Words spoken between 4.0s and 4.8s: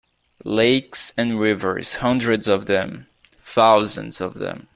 of them.